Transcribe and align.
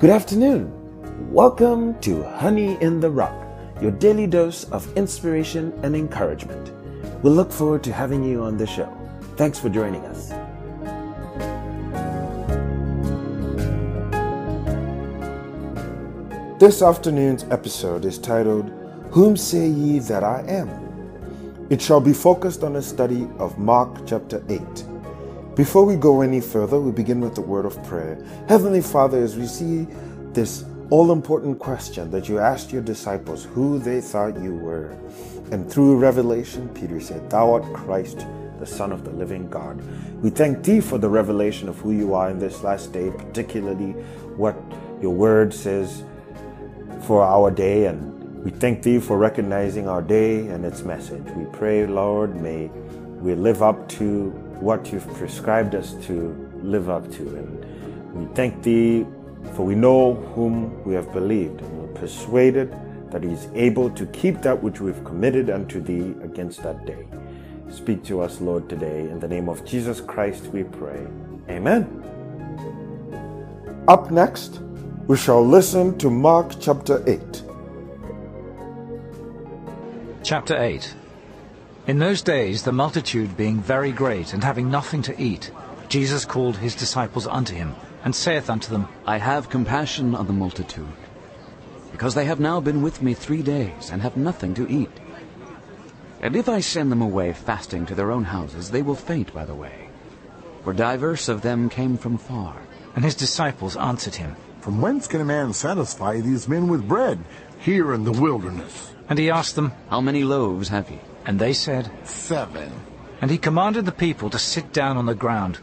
Good 0.00 0.10
afternoon. 0.10 0.70
Welcome 1.32 1.98
to 2.02 2.22
Honey 2.22 2.80
in 2.80 3.00
the 3.00 3.10
Rock, 3.10 3.34
your 3.82 3.90
daily 3.90 4.28
dose 4.28 4.62
of 4.70 4.96
inspiration 4.96 5.76
and 5.82 5.96
encouragement. 5.96 6.70
We 7.24 7.30
look 7.30 7.50
forward 7.50 7.82
to 7.82 7.92
having 7.92 8.22
you 8.22 8.44
on 8.44 8.56
the 8.56 8.64
show. 8.64 8.96
Thanks 9.36 9.58
for 9.58 9.68
joining 9.68 10.02
us. 10.02 10.28
This 16.60 16.80
afternoon's 16.80 17.42
episode 17.50 18.04
is 18.04 18.18
titled, 18.18 18.70
Whom 19.10 19.36
Say 19.36 19.66
Ye 19.66 19.98
That 19.98 20.22
I 20.22 20.44
Am? 20.46 21.66
It 21.70 21.82
shall 21.82 22.00
be 22.00 22.12
focused 22.12 22.62
on 22.62 22.76
a 22.76 22.82
study 22.82 23.26
of 23.38 23.58
Mark 23.58 24.06
chapter 24.06 24.44
8. 24.48 24.60
Before 25.58 25.84
we 25.84 25.96
go 25.96 26.20
any 26.20 26.40
further, 26.40 26.78
we 26.78 26.92
begin 26.92 27.20
with 27.20 27.34
the 27.34 27.40
word 27.40 27.66
of 27.66 27.82
prayer. 27.82 28.16
Heavenly 28.48 28.80
Father, 28.80 29.20
as 29.20 29.36
we 29.36 29.44
see 29.44 29.88
this 30.32 30.64
all 30.88 31.10
important 31.10 31.58
question 31.58 32.12
that 32.12 32.28
you 32.28 32.38
asked 32.38 32.72
your 32.72 32.80
disciples 32.80 33.42
who 33.42 33.80
they 33.80 34.00
thought 34.00 34.40
you 34.40 34.54
were, 34.54 34.96
and 35.50 35.68
through 35.68 35.98
revelation, 35.98 36.68
Peter 36.68 37.00
said, 37.00 37.28
Thou 37.28 37.54
art 37.54 37.64
Christ, 37.74 38.24
the 38.60 38.66
Son 38.66 38.92
of 38.92 39.02
the 39.02 39.10
living 39.10 39.50
God. 39.50 39.82
We 40.22 40.30
thank 40.30 40.62
Thee 40.62 40.80
for 40.80 40.96
the 40.96 41.08
revelation 41.08 41.68
of 41.68 41.76
who 41.78 41.90
you 41.90 42.14
are 42.14 42.30
in 42.30 42.38
this 42.38 42.62
last 42.62 42.92
day, 42.92 43.10
particularly 43.10 43.94
what 44.36 44.54
your 45.02 45.12
word 45.12 45.52
says 45.52 46.04
for 47.02 47.24
our 47.24 47.50
day. 47.50 47.86
And 47.86 48.44
we 48.44 48.52
thank 48.52 48.84
Thee 48.84 49.00
for 49.00 49.18
recognizing 49.18 49.88
our 49.88 50.02
day 50.02 50.46
and 50.46 50.64
its 50.64 50.84
message. 50.84 51.24
We 51.32 51.46
pray, 51.46 51.84
Lord, 51.84 52.40
may 52.40 52.70
we 53.20 53.34
live 53.34 53.62
up 53.62 53.88
to 53.88 54.30
what 54.60 54.92
you've 54.92 55.06
prescribed 55.14 55.74
us 55.74 55.94
to 56.06 56.50
live 56.62 56.88
up 56.88 57.10
to. 57.12 57.22
And 57.22 58.14
we 58.14 58.34
thank 58.34 58.62
Thee 58.62 59.06
for 59.54 59.64
we 59.64 59.74
know 59.74 60.14
whom 60.34 60.82
we 60.84 60.94
have 60.94 61.12
believed, 61.12 61.60
and 61.60 61.80
we're 61.80 62.00
persuaded 62.00 62.74
that 63.10 63.22
He 63.22 63.30
is 63.30 63.48
able 63.54 63.90
to 63.90 64.06
keep 64.06 64.42
that 64.42 64.62
which 64.62 64.80
we've 64.80 65.02
committed 65.04 65.50
unto 65.50 65.80
Thee 65.80 66.14
against 66.22 66.62
that 66.62 66.84
day. 66.86 67.06
Speak 67.70 68.04
to 68.04 68.20
us, 68.20 68.40
Lord, 68.40 68.68
today. 68.68 69.00
In 69.00 69.20
the 69.20 69.28
name 69.28 69.48
of 69.48 69.64
Jesus 69.64 70.00
Christ, 70.00 70.46
we 70.46 70.64
pray. 70.64 71.06
Amen. 71.48 71.86
Up 73.88 74.10
next, 74.10 74.60
we 75.06 75.16
shall 75.16 75.44
listen 75.44 75.96
to 75.98 76.10
Mark 76.10 76.52
chapter 76.60 77.02
8. 77.08 77.42
Chapter 80.22 80.62
8 80.62 80.94
In 81.88 81.98
those 81.98 82.20
days, 82.20 82.64
the 82.64 82.70
multitude 82.70 83.34
being 83.34 83.62
very 83.62 83.92
great, 83.92 84.34
and 84.34 84.44
having 84.44 84.70
nothing 84.70 85.00
to 85.04 85.18
eat, 85.18 85.50
Jesus 85.88 86.26
called 86.26 86.58
his 86.58 86.74
disciples 86.74 87.26
unto 87.26 87.54
him, 87.54 87.74
and 88.04 88.14
saith 88.14 88.50
unto 88.50 88.70
them, 88.70 88.88
I 89.06 89.16
have 89.16 89.48
compassion 89.48 90.14
on 90.14 90.26
the 90.26 90.34
multitude, 90.34 90.92
because 91.90 92.14
they 92.14 92.26
have 92.26 92.40
now 92.40 92.60
been 92.60 92.82
with 92.82 93.00
me 93.00 93.14
three 93.14 93.40
days, 93.40 93.88
and 93.90 94.02
have 94.02 94.18
nothing 94.18 94.52
to 94.56 94.68
eat. 94.68 95.00
And 96.20 96.36
if 96.36 96.46
I 96.46 96.60
send 96.60 96.92
them 96.92 97.00
away 97.00 97.32
fasting 97.32 97.86
to 97.86 97.94
their 97.94 98.10
own 98.10 98.24
houses, 98.24 98.70
they 98.70 98.82
will 98.82 98.94
faint 98.94 99.32
by 99.32 99.46
the 99.46 99.54
way. 99.54 99.88
For 100.64 100.74
divers 100.74 101.26
of 101.30 101.40
them 101.40 101.70
came 101.70 101.96
from 101.96 102.18
far. 102.18 102.60
And 102.96 103.02
his 103.02 103.14
disciples 103.14 103.78
answered 103.78 104.16
him, 104.16 104.36
From 104.60 104.82
whence 104.82 105.06
can 105.06 105.22
a 105.22 105.24
man 105.24 105.54
satisfy 105.54 106.20
these 106.20 106.48
men 106.48 106.68
with 106.68 106.86
bread 106.86 107.24
here 107.60 107.94
in 107.94 108.04
the 108.04 108.12
wilderness? 108.12 108.92
And 109.08 109.18
he 109.18 109.30
asked 109.30 109.54
them, 109.54 109.72
How 109.88 110.02
many 110.02 110.22
loaves 110.22 110.68
have 110.68 110.90
ye? 110.90 110.98
And 111.28 111.38
they 111.38 111.52
said, 111.52 111.90
Seven. 112.04 112.72
And 113.20 113.30
he 113.30 113.36
commanded 113.36 113.84
the 113.84 113.92
people 113.92 114.30
to 114.30 114.38
sit 114.38 114.72
down 114.72 114.96
on 114.96 115.04
the 115.04 115.14
ground. 115.14 115.58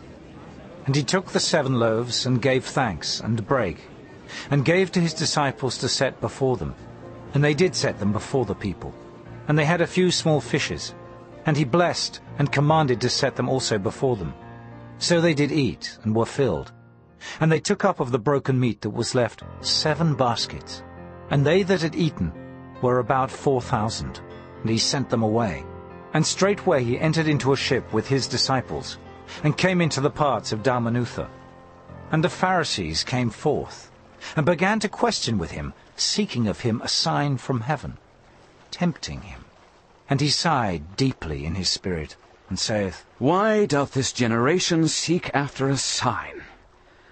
And 0.85 0.95
he 0.95 1.01
took 1.01 1.31
the 1.31 1.39
seven 1.39 1.79
loaves, 1.79 2.27
and 2.27 2.39
gave 2.39 2.63
thanks, 2.63 3.19
and 3.19 3.47
brake, 3.47 3.81
and 4.51 4.63
gave 4.63 4.91
to 4.91 5.01
his 5.01 5.15
disciples 5.15 5.79
to 5.79 5.89
set 5.89 6.21
before 6.21 6.55
them. 6.55 6.75
And 7.33 7.43
they 7.43 7.55
did 7.55 7.73
set 7.73 7.97
them 7.97 8.13
before 8.13 8.45
the 8.45 8.53
people. 8.53 8.93
And 9.47 9.57
they 9.57 9.65
had 9.65 9.81
a 9.81 9.87
few 9.87 10.11
small 10.11 10.39
fishes. 10.39 10.93
And 11.47 11.57
he 11.57 11.63
blessed, 11.63 12.21
and 12.37 12.51
commanded 12.51 13.01
to 13.01 13.09
set 13.09 13.35
them 13.35 13.49
also 13.49 13.79
before 13.79 14.17
them. 14.17 14.35
So 14.99 15.19
they 15.19 15.33
did 15.33 15.51
eat, 15.51 15.97
and 16.03 16.15
were 16.15 16.27
filled. 16.27 16.73
And 17.39 17.51
they 17.51 17.59
took 17.59 17.83
up 17.83 17.99
of 17.99 18.11
the 18.11 18.19
broken 18.19 18.59
meat 18.59 18.81
that 18.81 18.91
was 18.91 19.15
left 19.15 19.41
seven 19.61 20.13
baskets. 20.13 20.83
And 21.31 21.43
they 21.43 21.63
that 21.63 21.81
had 21.81 21.95
eaten 21.95 22.31
were 22.83 22.99
about 22.99 23.31
four 23.31 23.61
thousand. 23.63 24.21
And 24.65 24.71
he 24.71 24.79
sent 24.79 25.11
them 25.11 25.21
away. 25.21 25.63
And 26.15 26.25
straightway 26.25 26.83
he 26.83 26.99
entered 26.99 27.27
into 27.27 27.53
a 27.53 27.55
ship 27.55 27.93
with 27.93 28.07
his 28.07 28.25
disciples, 28.25 28.97
and 29.43 29.55
came 29.55 29.79
into 29.79 30.01
the 30.01 30.09
parts 30.09 30.51
of 30.51 30.63
Dalmanutha. 30.63 31.29
And 32.11 32.23
the 32.23 32.29
Pharisees 32.29 33.03
came 33.03 33.29
forth, 33.29 33.91
and 34.35 34.43
began 34.43 34.79
to 34.79 34.89
question 34.89 35.37
with 35.37 35.51
him, 35.51 35.75
seeking 35.95 36.47
of 36.47 36.61
him 36.61 36.81
a 36.81 36.87
sign 36.87 37.37
from 37.37 37.61
heaven, 37.61 37.99
tempting 38.71 39.21
him. 39.21 39.45
And 40.09 40.19
he 40.19 40.31
sighed 40.31 40.97
deeply 40.97 41.45
in 41.45 41.53
his 41.53 41.69
spirit, 41.69 42.15
and 42.49 42.57
saith, 42.57 43.05
Why 43.19 43.67
doth 43.67 43.93
this 43.93 44.11
generation 44.11 44.87
seek 44.87 45.29
after 45.35 45.69
a 45.69 45.77
sign? 45.77 46.41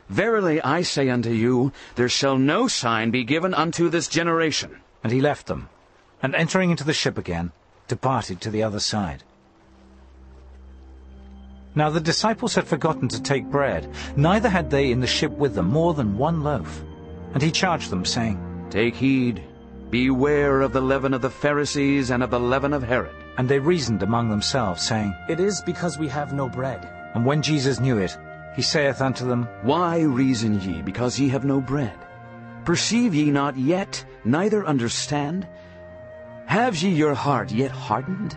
Verily 0.10 0.60
I 0.64 0.82
say 0.82 1.08
unto 1.08 1.30
you, 1.30 1.72
there 1.94 2.10
shall 2.10 2.40
no 2.40 2.68
sign 2.68 3.12
be 3.12 3.24
given 3.24 3.54
unto 3.54 3.90
this 3.90 4.08
generation. 4.08 4.80
And 5.04 5.14
he 5.14 5.22
left 5.22 5.46
them, 5.46 5.70
and 6.24 6.34
entering 6.34 6.72
into 6.72 6.86
the 6.86 6.94
ship 6.94 7.18
again, 7.18 7.52
departed 7.88 8.42
to 8.42 8.50
the 8.50 8.64
other 8.64 8.80
side. 8.80 9.24
Now 11.76 11.90
the 11.90 12.00
disciples 12.00 12.56
had 12.56 12.68
forgotten 12.68 13.08
to 13.10 13.22
take 13.22 13.46
bread, 13.52 13.90
neither 14.16 14.48
had 14.48 14.70
they 14.70 14.92
in 14.92 15.02
the 15.02 15.08
ship 15.08 15.32
with 15.32 15.54
them 15.54 15.70
more 15.70 15.94
than 15.94 16.18
one 16.18 16.42
loaf. 16.42 16.82
And 17.34 17.42
he 17.42 17.52
charged 17.52 17.90
them, 17.90 18.06
saying, 18.06 18.40
Take 18.70 18.96
heed, 18.96 19.44
beware 19.90 20.62
of 20.62 20.72
the 20.72 20.82
leaven 20.82 21.14
of 21.14 21.22
the 21.22 21.30
Pharisees 21.30 22.10
and 22.10 22.24
of 22.24 22.30
the 22.30 22.40
leaven 22.40 22.74
of 22.74 22.84
Herod. 22.84 23.16
And 23.38 23.50
they 23.50 23.60
reasoned 23.60 24.04
among 24.04 24.30
themselves, 24.30 24.84
saying, 24.84 25.14
It 25.28 25.40
is 25.40 25.62
because 25.62 25.98
we 25.98 26.08
have 26.08 26.32
no 26.32 26.48
bread. 26.48 26.88
And 27.16 27.26
when 27.26 27.42
Jesus 27.42 27.80
knew 27.80 27.98
it, 27.98 28.16
he 28.56 28.62
saith 28.62 29.02
unto 29.02 29.28
them, 29.28 29.48
Why 29.64 30.02
reason 30.02 30.62
ye, 30.62 30.84
because 30.84 31.20
ye 31.20 31.28
have 31.30 31.44
no 31.44 31.60
bread? 31.60 31.98
Perceive 32.66 33.16
ye 33.16 33.32
not 33.32 33.58
yet, 33.58 34.06
neither 34.24 34.66
understand? 34.66 35.48
Have 36.46 36.76
ye 36.78 36.90
your 36.90 37.14
heart 37.14 37.52
yet 37.52 37.72
hardened? 37.72 38.36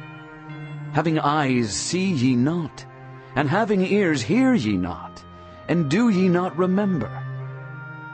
Having 0.93 1.19
eyes, 1.19 1.75
see 1.75 2.13
ye 2.13 2.37
not? 2.37 2.85
And 3.35 3.49
having 3.51 3.85
ears, 3.85 4.23
hear 4.23 4.55
ye 4.55 4.77
not? 4.77 5.23
And 5.69 5.91
do 5.91 6.09
ye 6.09 6.29
not 6.29 6.57
remember? 6.57 7.11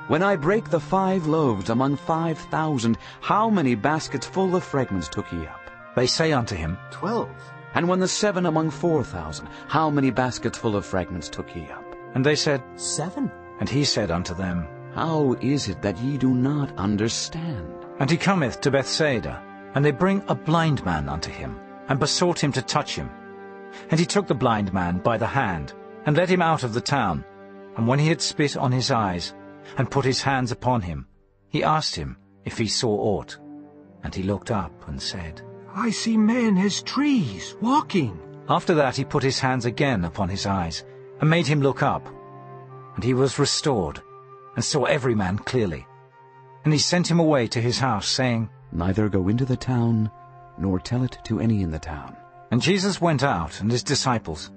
When 0.08 0.22
I 0.22 0.36
brake 0.36 0.68
the 0.68 0.80
five 0.80 1.26
loaves 1.26 1.70
among 1.70 1.96
five 1.96 2.38
thousand, 2.38 2.98
how 3.20 3.48
many 3.48 3.74
baskets 3.76 4.26
full 4.26 4.56
of 4.56 4.64
fragments 4.64 5.08
took 5.08 5.30
ye 5.32 5.46
up? 5.46 5.70
They 5.94 6.06
say 6.06 6.32
unto 6.32 6.56
him, 6.56 6.76
Twelve. 6.90 7.30
And 7.74 7.88
when 7.88 8.00
the 8.00 8.08
seven 8.08 8.46
among 8.46 8.70
four 8.70 9.04
thousand, 9.04 9.48
how 9.68 9.88
many 9.88 10.10
baskets 10.10 10.58
full 10.58 10.76
of 10.76 10.84
fragments 10.84 11.28
took 11.28 11.54
ye 11.54 11.68
up? 11.68 11.84
And 12.14 12.26
they 12.26 12.34
said, 12.34 12.62
Seven. 12.76 13.30
And 13.60 13.68
he 13.68 13.84
said 13.84 14.10
unto 14.10 14.34
them, 14.34 14.66
How 14.94 15.34
is 15.40 15.68
it 15.68 15.80
that 15.82 15.98
ye 15.98 16.18
do 16.18 16.34
not 16.34 16.76
understand? 16.76 17.72
And 18.00 18.10
he 18.10 18.16
cometh 18.16 18.60
to 18.62 18.70
Bethsaida, 18.70 19.40
and 19.74 19.84
they 19.84 19.90
bring 19.90 20.22
a 20.28 20.34
blind 20.34 20.84
man 20.84 21.08
unto 21.08 21.30
him, 21.30 21.58
and 21.88 21.98
besought 21.98 22.42
him 22.42 22.52
to 22.52 22.62
touch 22.62 22.96
him. 22.96 23.10
And 23.90 23.98
he 23.98 24.06
took 24.06 24.26
the 24.26 24.34
blind 24.34 24.72
man 24.72 24.98
by 24.98 25.16
the 25.16 25.26
hand, 25.26 25.72
and 26.04 26.16
led 26.16 26.28
him 26.28 26.42
out 26.42 26.62
of 26.62 26.74
the 26.74 26.80
town. 26.80 27.24
And 27.76 27.86
when 27.86 27.98
he 27.98 28.08
had 28.08 28.20
spit 28.20 28.56
on 28.56 28.72
his 28.72 28.90
eyes, 28.90 29.34
and 29.78 29.90
put 29.90 30.04
his 30.04 30.22
hands 30.22 30.52
upon 30.52 30.82
him, 30.82 31.06
he 31.48 31.62
asked 31.62 31.94
him 31.94 32.16
if 32.44 32.58
he 32.58 32.66
saw 32.66 32.90
aught. 32.90 33.38
And 34.02 34.14
he 34.14 34.22
looked 34.22 34.50
up 34.50 34.88
and 34.88 35.00
said, 35.00 35.42
I 35.74 35.90
see 35.90 36.16
men 36.16 36.58
as 36.58 36.82
trees, 36.82 37.56
walking. 37.60 38.18
After 38.48 38.74
that 38.74 38.96
he 38.96 39.04
put 39.04 39.22
his 39.22 39.38
hands 39.38 39.64
again 39.64 40.04
upon 40.04 40.28
his 40.28 40.44
eyes, 40.44 40.84
and 41.20 41.30
made 41.30 41.46
him 41.46 41.62
look 41.62 41.82
up. 41.82 42.06
And 42.94 43.04
he 43.04 43.14
was 43.14 43.38
restored, 43.38 44.02
and 44.54 44.64
saw 44.64 44.84
every 44.84 45.14
man 45.14 45.38
clearly. 45.38 45.86
And 46.64 46.72
he 46.72 46.78
sent 46.78 47.10
him 47.10 47.20
away 47.20 47.46
to 47.48 47.60
his 47.60 47.78
house, 47.78 48.08
saying, 48.08 48.50
Neither 48.72 49.08
go 49.08 49.28
into 49.28 49.44
the 49.44 49.56
town, 49.56 50.10
nor 50.58 50.78
tell 50.78 51.04
it 51.04 51.18
to 51.24 51.40
any 51.40 51.62
in 51.62 51.70
the 51.70 51.78
town. 51.78 52.16
And 52.50 52.60
Jesus 52.60 53.00
went 53.00 53.22
out, 53.22 53.60
and 53.60 53.70
his 53.70 53.82
disciples, 53.82 54.50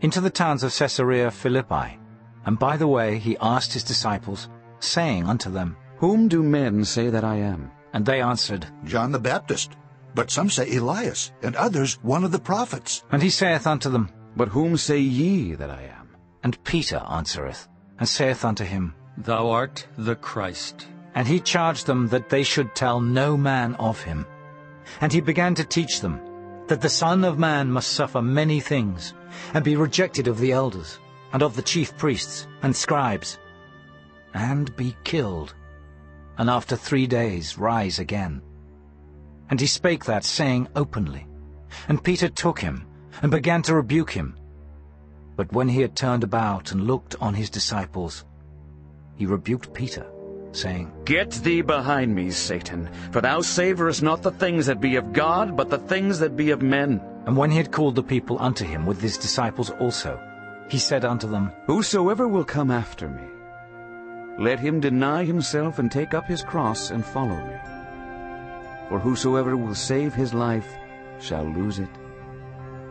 into 0.00 0.20
the 0.20 0.30
towns 0.30 0.62
of 0.62 0.74
Caesarea 0.74 1.30
Philippi. 1.30 1.98
And 2.44 2.58
by 2.58 2.76
the 2.76 2.88
way 2.88 3.18
he 3.18 3.36
asked 3.40 3.72
his 3.72 3.84
disciples, 3.84 4.48
saying 4.80 5.26
unto 5.26 5.50
them, 5.50 5.76
Whom 5.98 6.28
do 6.28 6.42
men 6.42 6.84
say 6.84 7.08
that 7.10 7.24
I 7.24 7.36
am? 7.36 7.70
And 7.92 8.04
they 8.04 8.20
answered, 8.20 8.66
John 8.84 9.12
the 9.12 9.18
Baptist. 9.18 9.76
But 10.14 10.30
some 10.30 10.50
say 10.50 10.76
Elias, 10.76 11.32
and 11.42 11.56
others 11.56 11.98
one 12.02 12.24
of 12.24 12.32
the 12.32 12.38
prophets. 12.38 13.04
And 13.10 13.22
he 13.22 13.30
saith 13.30 13.66
unto 13.66 13.88
them, 13.88 14.10
But 14.36 14.48
whom 14.48 14.76
say 14.76 14.98
ye 14.98 15.54
that 15.54 15.70
I 15.70 15.82
am? 15.82 16.16
And 16.42 16.62
Peter 16.64 17.02
answereth, 17.08 17.68
and 17.98 18.08
saith 18.08 18.44
unto 18.44 18.64
him, 18.64 18.94
Thou 19.16 19.50
art 19.50 19.86
the 19.96 20.16
Christ. 20.16 20.88
And 21.14 21.28
he 21.28 21.40
charged 21.40 21.86
them 21.86 22.08
that 22.08 22.28
they 22.28 22.42
should 22.42 22.74
tell 22.74 23.00
no 23.00 23.36
man 23.36 23.74
of 23.76 24.02
him. 24.02 24.26
And 25.00 25.12
he 25.12 25.20
began 25.20 25.54
to 25.56 25.64
teach 25.64 26.00
them 26.00 26.20
that 26.68 26.80
the 26.80 26.88
Son 26.88 27.24
of 27.24 27.38
Man 27.38 27.70
must 27.70 27.92
suffer 27.92 28.22
many 28.22 28.60
things, 28.60 29.14
and 29.52 29.64
be 29.64 29.76
rejected 29.76 30.28
of 30.28 30.38
the 30.38 30.52
elders, 30.52 30.98
and 31.32 31.42
of 31.42 31.56
the 31.56 31.62
chief 31.62 31.96
priests 31.98 32.46
and 32.62 32.74
scribes, 32.74 33.38
and 34.34 34.74
be 34.76 34.96
killed, 35.04 35.54
and 36.38 36.48
after 36.48 36.76
three 36.76 37.06
days 37.06 37.58
rise 37.58 37.98
again. 37.98 38.40
And 39.50 39.60
he 39.60 39.66
spake 39.66 40.04
that 40.06 40.24
saying 40.24 40.68
openly. 40.74 41.26
And 41.88 42.02
Peter 42.02 42.28
took 42.28 42.58
him, 42.60 42.86
and 43.20 43.30
began 43.30 43.62
to 43.62 43.74
rebuke 43.74 44.10
him. 44.10 44.36
But 45.36 45.52
when 45.52 45.68
he 45.68 45.80
had 45.80 45.96
turned 45.96 46.24
about 46.24 46.72
and 46.72 46.86
looked 46.86 47.16
on 47.20 47.34
his 47.34 47.50
disciples, 47.50 48.24
he 49.16 49.26
rebuked 49.26 49.74
Peter, 49.74 50.06
saying, 50.52 50.92
Get 51.04 51.30
thee 51.30 51.62
behind 51.62 52.14
me, 52.14 52.30
Satan, 52.30 52.88
for 53.10 53.20
thou 53.20 53.40
savorest 53.40 54.02
not 54.02 54.22
the 54.22 54.30
things 54.30 54.66
that 54.66 54.80
be 54.80 54.96
of 54.96 55.12
God, 55.12 55.56
but 55.56 55.70
the 55.70 55.78
things 55.78 56.18
that 56.18 56.36
be 56.36 56.50
of 56.50 56.62
men. 56.62 57.00
And 57.26 57.36
when 57.36 57.50
he 57.50 57.56
had 57.56 57.72
called 57.72 57.94
the 57.94 58.02
people 58.02 58.36
unto 58.40 58.64
him 58.64 58.86
with 58.86 59.00
his 59.00 59.16
disciples 59.16 59.70
also, 59.70 60.20
he 60.68 60.78
said 60.78 61.04
unto 61.04 61.28
them, 61.28 61.52
Whosoever 61.66 62.26
will 62.26 62.44
come 62.44 62.70
after 62.70 63.08
me, 63.08 63.22
let 64.38 64.58
him 64.58 64.80
deny 64.80 65.24
himself 65.24 65.78
and 65.78 65.90
take 65.90 66.14
up 66.14 66.26
his 66.26 66.42
cross 66.42 66.90
and 66.90 67.04
follow 67.04 67.36
me. 67.36 67.56
For 68.88 68.98
whosoever 68.98 69.56
will 69.56 69.74
save 69.74 70.14
his 70.14 70.34
life 70.34 70.68
shall 71.20 71.44
lose 71.44 71.78
it. 71.78 71.90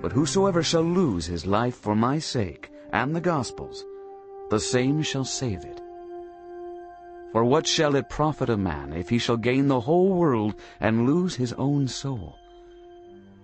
But 0.02 0.12
whosoever 0.12 0.64
shall 0.64 0.84
lose 0.84 1.26
his 1.26 1.46
life 1.46 1.76
for 1.76 1.96
my 1.96 2.20
sake 2.20 2.70
and 2.94 3.16
the 3.16 3.22
gospel's, 3.22 3.86
the 4.50 4.60
same 4.60 5.02
shall 5.02 5.26
save 5.26 5.64
it. 5.64 5.81
For 7.32 7.46
what 7.46 7.66
shall 7.66 7.96
it 7.96 8.10
profit 8.10 8.50
a 8.50 8.58
man 8.58 8.92
if 8.92 9.10
he 9.10 9.18
shall 9.18 9.38
gain 9.38 9.68
the 9.68 9.80
whole 9.80 10.14
world 10.14 10.56
and 10.82 11.06
lose 11.06 11.36
his 11.36 11.54
own 11.54 11.88
soul? 11.88 12.36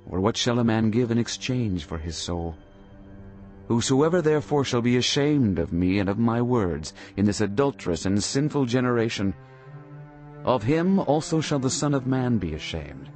Or 0.10 0.19
what 0.19 0.36
shall 0.36 0.60
a 0.60 0.63
man 0.63 0.92
give 0.92 1.10
in 1.10 1.18
exchange 1.18 1.86
for 1.86 1.98
his 1.98 2.18
soul? 2.18 2.56
Whosoever 3.68 4.22
therefore 4.22 4.63
shall 4.63 4.81
be 4.81 4.98
ashamed 4.98 5.60
of 5.60 5.74
me 5.74 6.00
and 6.00 6.10
of 6.10 6.18
my 6.18 6.42
words 6.42 6.94
in 7.16 7.25
this 7.25 7.42
adulterous 7.42 8.06
and 8.06 8.22
sinful 8.22 8.66
generation, 8.66 9.34
of 10.45 10.63
him 10.63 11.00
also 11.00 11.42
shall 11.42 11.60
the 11.60 11.69
Son 11.69 11.94
of 11.94 12.07
Man 12.07 12.38
be 12.38 12.54
ashamed, 12.54 13.10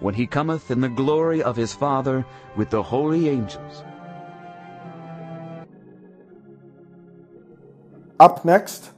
when 0.00 0.14
he 0.14 0.26
cometh 0.26 0.70
in 0.70 0.82
the 0.82 0.88
glory 0.88 1.42
of 1.42 1.56
his 1.56 1.72
Father 1.72 2.26
with 2.56 2.68
the 2.68 2.82
holy 2.82 3.28
angels. 3.30 3.82
Up 8.18 8.44
next, 8.44 8.92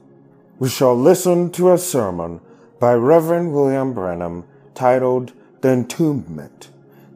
we 0.59 0.69
shall 0.69 0.95
listen 0.95 1.51
to 1.51 1.71
a 1.71 1.77
sermon 1.77 2.39
by 2.79 2.93
Reverend 2.93 3.53
William 3.53 3.93
Branham 3.93 4.45
titled 4.75 5.33
The 5.61 5.69
Entombment. 5.69 6.67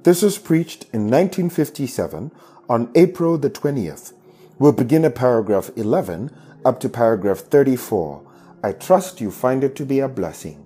This 0.04 0.22
was 0.22 0.38
preached 0.38 0.84
in 0.94 1.10
1957 1.10 2.32
on 2.70 2.92
April 2.96 3.38
the 3.38 3.50
20th. 3.50 4.14
We'll 4.58 4.72
begin 4.72 5.06
at 5.06 5.16
paragraph 5.16 5.70
11 5.76 6.32
up 6.66 6.80
to 6.80 6.90
paragraph 6.90 7.40
34. 7.40 8.24
I 8.64 8.72
trust 8.72 9.22
you 9.22 9.30
find 9.30 9.64
it 9.64 9.76
to 9.76 9.86
be 9.86 10.00
a 10.00 10.08
blessing. 10.08 10.66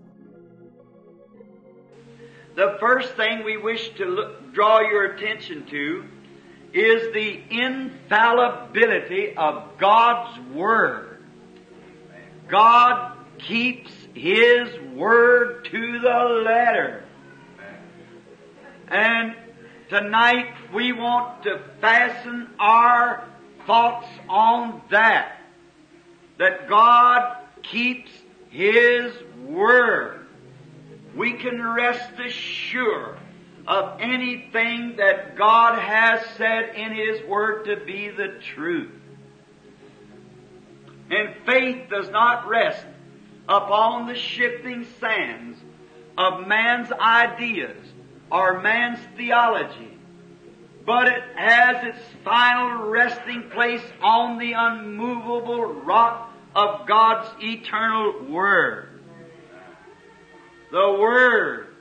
The 2.56 2.78
first 2.80 3.16
thing 3.16 3.44
we 3.44 3.58
wish 3.58 3.90
to 3.96 4.06
look, 4.06 4.54
draw 4.54 4.80
your 4.80 5.14
attention 5.14 5.66
to 5.68 6.06
is 6.74 7.14
the 7.14 7.42
infallibility 7.50 9.36
of 9.36 9.78
God's 9.78 10.40
Word. 10.54 11.11
God 12.52 13.18
keeps 13.40 13.92
His 14.14 14.68
Word 14.94 15.66
to 15.72 16.00
the 16.00 16.44
letter. 16.46 17.06
And 18.90 19.36
tonight 19.90 20.54
we 20.74 20.92
want 20.92 21.44
to 21.44 21.62
fasten 21.80 22.50
our 22.60 23.26
thoughts 23.66 24.08
on 24.28 24.82
that. 24.92 25.38
That 26.40 26.68
God 26.68 27.38
keeps 27.64 28.12
His 28.50 29.14
Word. 29.46 30.28
We 31.16 31.34
can 31.34 31.64
rest 31.64 32.20
assured 32.20 33.18
of 33.66 34.02
anything 34.02 34.96
that 34.98 35.38
God 35.38 35.80
has 35.80 36.20
said 36.36 36.76
in 36.76 36.94
His 36.94 37.26
Word 37.30 37.64
to 37.66 37.86
be 37.86 38.10
the 38.10 38.40
truth. 38.56 39.01
And 41.12 41.36
faith 41.46 41.90
does 41.90 42.10
not 42.10 42.48
rest 42.48 42.86
upon 43.48 44.08
the 44.08 44.16
shifting 44.16 44.88
sands 45.02 45.60
of 46.18 46.48
man's 46.48 46.90
ideas 46.92 47.86
or 48.32 48.62
man's 48.62 49.00
theology, 49.18 49.98
but 50.86 51.10
it 51.10 51.22
has 51.36 51.84
its 51.84 52.00
final 52.24 52.90
resting 52.90 53.50
place 53.50 53.84
on 54.02 54.40
the 54.40 54.54
unmovable 54.54 55.66
rock 55.66 56.32
of 56.56 56.88
God's 56.88 57.30
eternal 57.44 58.24
Word. 58.30 58.88
The 60.72 60.96
Word, 60.98 61.76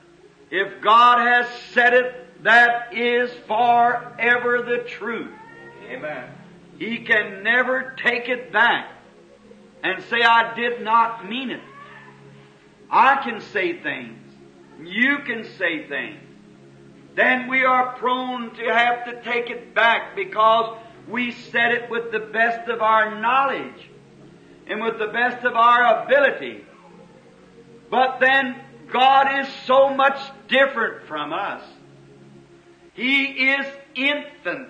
if 0.49 0.81
God 0.81 1.19
has 1.19 1.47
said 1.73 1.93
it, 1.93 2.43
that 2.43 2.93
is 2.93 3.31
forever 3.47 4.61
the 4.61 4.83
truth. 4.87 5.31
Amen. 5.89 6.29
He 6.77 6.97
can 7.05 7.43
never 7.43 7.95
take 8.03 8.27
it 8.27 8.51
back 8.51 8.89
and 9.83 10.03
say, 10.03 10.21
I 10.21 10.53
did 10.55 10.81
not 10.81 11.27
mean 11.27 11.49
it. 11.49 11.61
I 12.89 13.21
can 13.23 13.41
say 13.41 13.81
things. 13.81 14.17
You 14.83 15.19
can 15.25 15.45
say 15.57 15.87
things. 15.87 16.19
Then 17.15 17.47
we 17.47 17.63
are 17.63 17.93
prone 17.97 18.55
to 18.55 18.63
have 18.73 19.05
to 19.05 19.21
take 19.23 19.49
it 19.49 19.75
back 19.75 20.15
because 20.15 20.77
we 21.09 21.31
said 21.31 21.71
it 21.71 21.89
with 21.89 22.11
the 22.11 22.19
best 22.19 22.69
of 22.69 22.81
our 22.81 23.19
knowledge 23.19 23.89
and 24.67 24.81
with 24.81 24.97
the 24.97 25.07
best 25.07 25.45
of 25.45 25.55
our 25.55 26.03
ability. 26.03 26.63
But 27.89 28.19
then 28.19 28.55
God 28.91 29.41
is 29.41 29.53
so 29.65 29.93
much 29.93 30.19
different 30.47 31.07
from 31.07 31.33
us. 31.33 31.63
He 32.93 33.25
is 33.25 33.65
infant. 33.95 34.69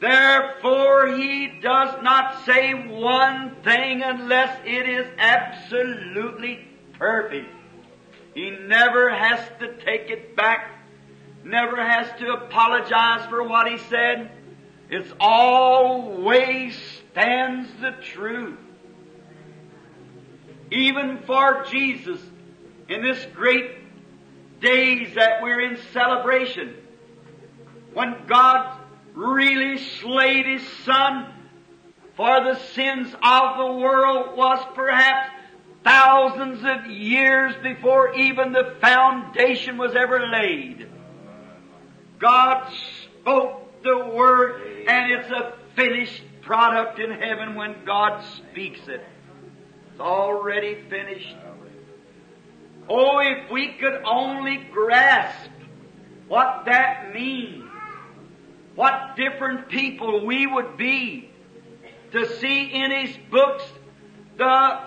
Therefore, 0.00 1.16
He 1.16 1.58
does 1.60 2.02
not 2.02 2.44
say 2.44 2.72
one 2.72 3.56
thing 3.62 4.02
unless 4.02 4.58
it 4.64 4.88
is 4.88 5.06
absolutely 5.18 6.66
perfect. 6.92 7.52
He 8.34 8.50
never 8.50 9.12
has 9.12 9.40
to 9.58 9.76
take 9.84 10.10
it 10.10 10.36
back, 10.36 10.70
never 11.44 11.76
has 11.76 12.06
to 12.20 12.32
apologize 12.32 13.28
for 13.28 13.42
what 13.42 13.68
He 13.68 13.78
said. 13.78 14.30
It's 14.90 15.12
always 15.18 16.78
stands 17.10 17.68
the 17.80 17.90
truth. 18.00 18.58
Even 20.70 21.18
for 21.26 21.64
Jesus, 21.64 22.20
in 22.88 23.02
this 23.02 23.26
great 23.34 23.72
days 24.60 25.14
that 25.14 25.42
we're 25.42 25.60
in 25.60 25.78
celebration, 25.92 26.74
when 27.92 28.26
God 28.26 28.77
really 29.18 29.78
slayed 29.78 30.46
His 30.46 30.66
Son 30.84 31.32
for 32.16 32.44
the 32.44 32.58
sins 32.74 33.12
of 33.22 33.58
the 33.58 33.72
world 33.80 34.36
was 34.36 34.64
perhaps 34.74 35.30
thousands 35.84 36.60
of 36.64 36.90
years 36.90 37.54
before 37.62 38.14
even 38.14 38.52
the 38.52 38.76
foundation 38.80 39.76
was 39.76 39.94
ever 39.96 40.26
laid. 40.28 40.88
God 42.18 42.72
spoke 43.04 43.82
the 43.82 44.06
Word 44.14 44.86
and 44.86 45.12
it's 45.12 45.30
a 45.30 45.54
finished 45.74 46.22
product 46.42 46.98
in 46.98 47.10
heaven 47.10 47.54
when 47.54 47.84
God 47.84 48.24
speaks 48.24 48.80
it. 48.88 49.04
It's 49.90 50.00
already 50.00 50.82
finished. 50.88 51.36
Oh, 52.88 53.18
if 53.18 53.50
we 53.50 53.74
could 53.80 54.02
only 54.04 54.56
grasp 54.72 55.50
what 56.26 56.64
that 56.66 57.14
means, 57.14 57.67
what 58.78 59.16
different 59.16 59.68
people 59.68 60.24
we 60.24 60.46
would 60.46 60.76
be 60.76 61.28
to 62.12 62.24
see 62.36 62.66
in 62.66 62.92
His 62.92 63.16
books 63.28 63.64
the 64.36 64.78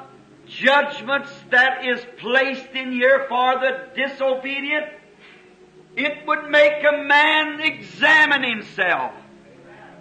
judgments 0.46 1.30
that 1.50 1.84
is 1.84 2.00
placed 2.18 2.70
in 2.74 2.94
here 2.94 3.26
for 3.28 3.60
the 3.60 3.90
disobedient, 3.94 4.86
it 5.98 6.26
would 6.26 6.50
make 6.50 6.82
a 6.86 7.04
man 7.04 7.60
examine 7.60 8.44
himself 8.44 9.12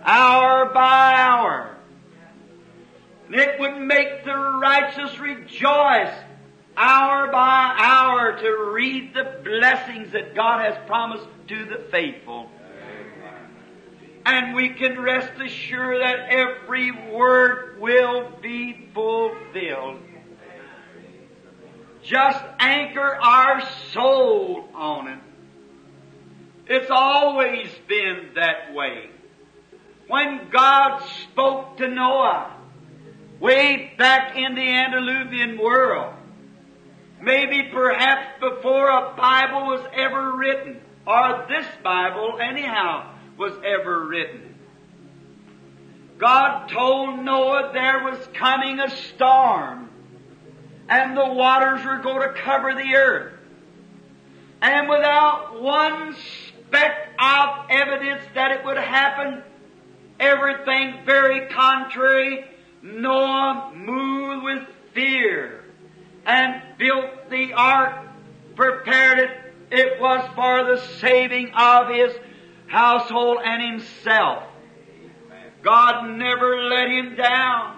hour 0.04 0.66
by 0.73 1.14
hour. 1.16 1.76
It 3.28 3.59
would 3.59 3.76
make 3.76 4.25
the 4.25 4.37
righteous 4.37 5.18
rejoice 5.18 6.14
hour 6.76 7.26
by 7.32 7.75
hour 7.76 8.38
to 8.40 8.70
read 8.73 9.14
the 9.14 9.40
blessings 9.42 10.12
that 10.12 10.37
God 10.37 10.64
has 10.64 10.78
promised 10.87 11.26
to 11.49 11.64
the 11.64 11.88
faithful. 11.90 12.49
And 14.24 14.54
we 14.54 14.70
can 14.70 15.00
rest 15.00 15.32
assured 15.40 16.02
that 16.02 16.28
every 16.28 16.90
word 17.10 17.80
will 17.80 18.30
be 18.42 18.88
fulfilled. 18.92 20.00
Just 22.02 22.42
anchor 22.58 23.16
our 23.16 23.62
soul 23.92 24.68
on 24.74 25.08
it. 25.08 25.18
It's 26.66 26.90
always 26.90 27.68
been 27.88 28.30
that 28.36 28.74
way. 28.74 29.10
When 30.06 30.48
God 30.50 31.02
spoke 31.22 31.78
to 31.78 31.88
Noah, 31.88 32.56
way 33.38 33.94
back 33.96 34.36
in 34.36 34.54
the 34.54 34.68
antediluvian 34.68 35.58
world, 35.58 36.14
maybe 37.20 37.70
perhaps 37.72 38.40
before 38.40 38.88
a 38.88 39.14
Bible 39.16 39.66
was 39.66 39.84
ever 39.94 40.36
written, 40.36 40.80
or 41.06 41.46
this 41.48 41.66
Bible 41.82 42.38
anyhow 42.40 43.09
was 43.40 43.54
ever 43.64 44.06
written. 44.06 44.54
God 46.18 46.68
told 46.68 47.25
Noah 47.25 47.70
there 47.73 48.04
was 48.04 48.18
coming 48.35 48.78
a 48.78 48.90
storm, 48.90 49.88
and 50.90 51.16
the 51.16 51.32
waters 51.32 51.82
were 51.82 52.02
going 52.02 52.20
to 52.20 52.35
cover 52.35 52.75
the 52.75 52.94
earth. 52.94 53.32
And 54.61 54.90
without 54.90 55.62
one 55.62 56.14
speck 56.49 57.09
of 57.18 57.70
evidence 57.70 58.23
that 58.35 58.50
it 58.50 58.62
would 58.62 58.76
happen, 58.76 59.42
everything 60.20 61.06
very 61.06 61.49
contrary, 61.49 62.44
Noah 62.82 63.73
moved 63.75 64.44
with 64.44 64.68
fear 64.92 65.64
and 66.26 66.62
built 66.76 67.30
the 67.30 67.54
ark, 67.54 68.06
prepared 68.54 69.18
it. 69.18 69.30
It 69.70 69.99
was 69.99 70.28
for 70.35 70.64
the 70.64 70.85
saving 70.99 71.52
of 71.54 71.88
his 71.88 72.12
household 72.70 73.38
and 73.44 73.80
himself. 73.80 74.44
God 75.62 76.08
never 76.16 76.62
let 76.62 76.88
him 76.88 77.16
down 77.16 77.76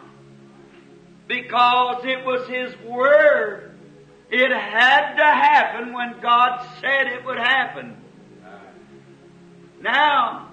because 1.27 2.05
it 2.05 2.25
was 2.25 2.47
his 2.47 2.77
word. 2.87 3.79
It 4.31 4.51
had 4.51 5.17
to 5.17 5.25
happen 5.25 5.95
when 5.95 6.21
God 6.21 6.67
said 6.81 7.07
it 7.07 7.25
would 7.25 7.39
happen. 7.39 7.97
Now, 9.81 10.51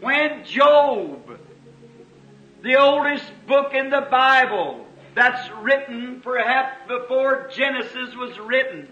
when 0.00 0.44
Job, 0.44 1.38
the 2.62 2.76
oldest 2.76 3.30
book 3.46 3.74
in 3.74 3.90
the 3.90 4.06
Bible, 4.10 4.86
that's 5.14 5.50
written 5.62 6.22
perhaps 6.22 6.76
before 6.88 7.48
Genesis 7.54 8.14
was 8.16 8.38
written, 8.38 8.88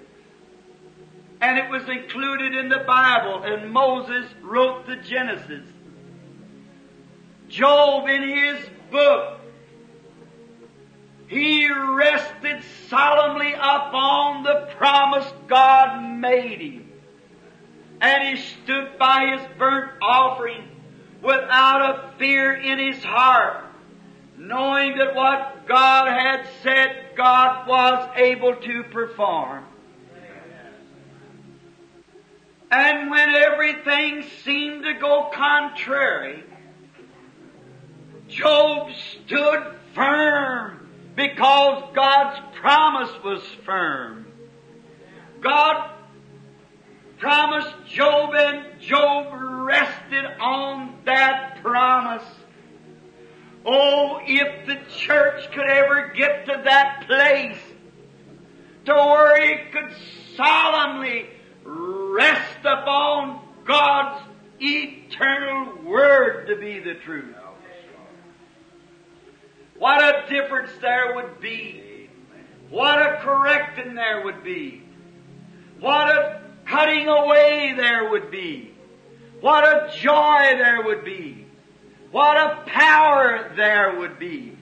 and 1.42 1.58
it 1.58 1.68
was 1.68 1.82
included 1.88 2.54
in 2.54 2.68
the 2.68 2.84
Bible, 2.86 3.42
and 3.42 3.72
Moses 3.72 4.26
wrote 4.42 4.86
the 4.86 4.94
Genesis. 4.94 5.64
Job, 7.48 8.08
in 8.08 8.28
his 8.28 8.58
book, 8.92 9.40
he 11.26 11.68
rested 11.68 12.62
solemnly 12.88 13.54
upon 13.54 14.44
the 14.44 14.68
promise 14.76 15.30
God 15.48 16.16
made 16.20 16.60
him. 16.60 16.92
And 18.00 18.36
he 18.36 18.42
stood 18.42 18.96
by 18.96 19.36
his 19.36 19.58
burnt 19.58 19.90
offering 20.00 20.62
without 21.22 21.82
a 21.82 22.18
fear 22.18 22.54
in 22.54 22.78
his 22.78 23.02
heart, 23.02 23.64
knowing 24.38 24.96
that 24.96 25.16
what 25.16 25.66
God 25.66 26.06
had 26.06 26.46
said, 26.62 27.16
God 27.16 27.66
was 27.66 28.10
able 28.16 28.54
to 28.54 28.84
perform. 28.84 29.64
And 32.72 33.10
when 33.10 33.34
everything 33.34 34.24
seemed 34.44 34.84
to 34.84 34.94
go 34.94 35.28
contrary, 35.34 36.42
Job 38.28 38.88
stood 38.94 39.74
firm 39.94 40.88
because 41.14 41.92
God's 41.94 42.40
promise 42.54 43.10
was 43.22 43.42
firm. 43.66 44.26
God 45.42 45.90
promised 47.18 47.74
Job 47.88 48.30
and 48.34 48.80
Job 48.80 49.26
rested 49.66 50.24
on 50.40 50.94
that 51.04 51.58
promise. 51.62 52.26
Oh, 53.66 54.18
if 54.22 54.66
the 54.66 54.78
church 54.96 55.52
could 55.52 55.68
ever 55.68 56.10
get 56.16 56.46
to 56.46 56.62
that 56.64 57.04
place 57.06 57.58
to 58.86 58.94
where 58.94 59.42
it 59.42 59.72
could 59.72 59.94
solemnly 60.36 61.28
rest 62.12 62.58
upon 62.60 63.40
God's 63.64 64.22
eternal 64.60 65.82
word 65.84 66.46
to 66.46 66.56
be 66.56 66.78
the 66.80 66.94
truth. 66.94 67.34
What 69.78 70.00
a 70.02 70.28
difference 70.30 70.70
there 70.80 71.16
would 71.16 71.40
be. 71.40 72.08
What 72.70 73.02
a 73.02 73.18
correcting 73.20 73.94
there 73.94 74.24
would 74.24 74.44
be. 74.44 74.82
What 75.80 76.08
a 76.08 76.42
cutting 76.66 77.08
away 77.08 77.74
there 77.76 78.10
would 78.10 78.30
be. 78.30 78.72
What 79.40 79.64
a 79.64 79.90
joy 79.96 80.56
there 80.56 80.82
would 80.84 81.04
be. 81.04 81.46
What 82.12 82.36
a 82.36 82.62
power 82.66 83.52
there 83.56 83.98
would 83.98 84.18
be. 84.18 84.56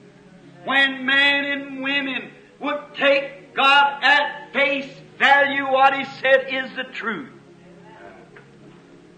When 0.65 1.05
men 1.05 1.45
and 1.45 1.83
women 1.83 2.31
would 2.59 2.95
take 2.95 3.53
God 3.53 4.03
at 4.03 4.51
face 4.53 4.91
value, 5.19 5.71
what 5.71 5.95
He 5.95 6.05
said 6.05 6.47
is 6.49 6.75
the 6.75 6.85
truth. 6.91 7.29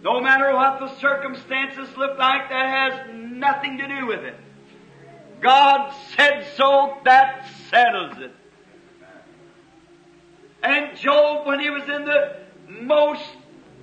No 0.04 0.20
matter 0.20 0.54
what 0.54 0.80
the 0.80 0.94
circumstances 1.00 1.88
look 1.96 2.20
like, 2.20 2.50
that 2.50 2.66
has 2.66 3.10
nothing 3.14 3.78
to 3.78 3.88
do 3.88 4.06
with 4.06 4.20
it. 4.20 4.36
God 5.40 5.94
said 6.18 6.46
so, 6.58 6.98
that 7.06 7.48
settles 7.70 8.18
it. 8.18 8.32
And 10.62 10.98
Job, 10.98 11.48
when 11.48 11.62
he 11.62 11.70
was 11.70 11.84
in 11.84 12.04
the 12.04 12.36
most 12.68 13.24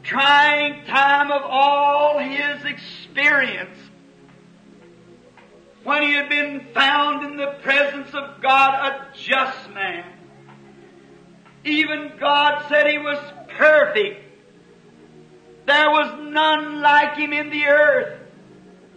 trying 0.02 0.84
time 0.84 1.30
of 1.30 1.42
all 1.42 2.18
his 2.18 2.66
experience, 2.66 3.78
when 5.84 6.02
he 6.02 6.12
had 6.12 6.28
been 6.28 6.66
found 6.74 7.24
in 7.24 7.38
the 7.38 7.54
presence 7.62 8.12
of 8.12 8.42
God 8.42 8.74
a 8.74 9.16
just 9.16 9.70
man, 9.70 10.04
even 11.64 12.12
God 12.20 12.66
said 12.68 12.86
he 12.86 12.98
was 12.98 13.18
perfect. 13.56 14.29
There 15.70 15.90
was 15.90 16.32
none 16.32 16.80
like 16.80 17.16
him 17.16 17.32
in 17.32 17.48
the 17.48 17.66
earth. 17.66 18.20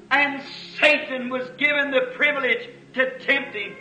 And 0.09 0.41
Satan 0.79 1.29
was 1.29 1.47
given 1.59 1.91
the 1.91 2.13
privilege 2.15 2.67
to 2.95 3.19
tempt 3.19 3.55
him, 3.55 3.75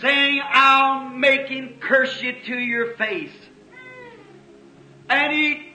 saying, 0.00 0.40
I'll 0.44 1.08
make 1.08 1.48
him 1.48 1.78
curse 1.80 2.22
you 2.22 2.34
to 2.46 2.56
your 2.56 2.94
face. 2.94 3.34
And 5.08 5.32
he 5.32 5.72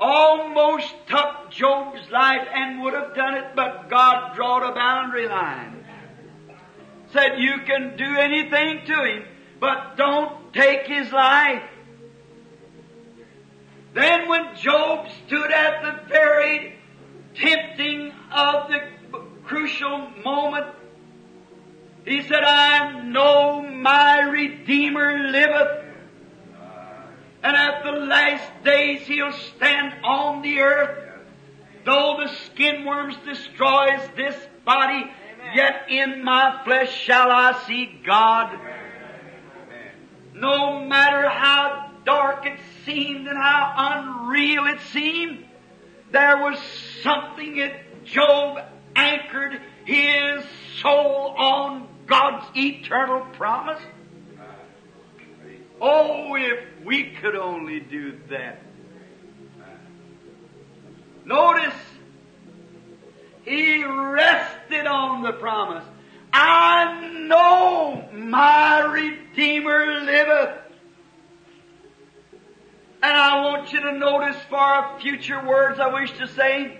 almost 0.00 0.94
took 1.08 1.50
Job's 1.50 2.10
life 2.10 2.48
and 2.54 2.82
would 2.84 2.94
have 2.94 3.14
done 3.14 3.34
it, 3.34 3.54
but 3.54 3.90
God 3.90 4.34
drawed 4.34 4.62
a 4.62 4.74
boundary 4.74 5.28
line. 5.28 5.84
Said, 7.12 7.32
you 7.36 7.58
can 7.66 7.98
do 7.98 8.16
anything 8.16 8.86
to 8.86 9.04
him, 9.04 9.24
but 9.60 9.98
don't 9.98 10.54
take 10.54 10.86
his 10.86 11.12
life. 11.12 11.64
Then 13.94 14.28
when 14.28 14.56
Job 14.56 15.08
stood 15.26 15.50
at 15.50 15.82
the 15.82 16.08
very 16.08 16.74
tempting 17.34 18.12
of 18.30 18.68
the 18.68 18.80
crucial 19.44 20.10
moment, 20.24 20.66
he 22.04 22.22
said, 22.22 22.42
I 22.42 23.00
know 23.02 23.62
my 23.62 24.20
Redeemer 24.20 25.30
liveth. 25.30 25.84
And 27.42 27.56
at 27.56 27.84
the 27.84 27.92
last 27.92 28.64
days 28.64 29.00
he'll 29.02 29.32
stand 29.32 29.94
on 30.04 30.42
the 30.42 30.60
earth. 30.60 31.04
Though 31.84 32.18
the 32.20 32.28
skin 32.46 32.84
worms 32.84 33.16
destroys 33.24 34.00
this 34.16 34.36
body, 34.64 35.10
yet 35.54 35.86
in 35.88 36.24
my 36.24 36.60
flesh 36.64 36.92
shall 36.92 37.30
I 37.30 37.62
see 37.66 38.00
God. 38.04 38.58
No 40.34 40.84
matter 40.84 41.07
how 41.07 41.07
dark 41.07 41.07
it 41.07 41.07
seemed 42.88 43.28
and 43.28 43.36
how 43.36 43.74
unreal 43.76 44.66
it 44.66 44.80
seemed, 44.92 45.44
there 46.10 46.38
was 46.38 46.58
something 47.02 47.58
that 47.58 48.04
Job 48.04 48.60
anchored 48.96 49.60
his 49.84 50.44
soul 50.80 51.34
on 51.36 51.86
God's 52.06 52.46
eternal 52.56 53.26
promise. 53.34 53.82
Oh, 55.80 56.34
if 56.34 56.84
we 56.84 57.10
could 57.20 57.36
only 57.36 57.80
do 57.80 58.18
that. 58.30 58.62
Notice, 61.24 61.74
he 63.44 63.84
rested 63.84 64.86
on 64.86 65.22
the 65.22 65.32
promise. 65.32 65.84
I 66.32 67.08
know 67.26 68.08
my 68.12 68.80
Redeemer 68.80 70.00
liveth. 70.00 70.67
And 73.00 73.16
I 73.16 73.44
want 73.44 73.72
you 73.72 73.80
to 73.80 73.92
notice 73.92 74.36
for 74.48 74.56
our 74.56 74.98
future 75.00 75.46
words 75.46 75.78
I 75.78 75.88
wish 75.88 76.10
to 76.18 76.26
say, 76.26 76.78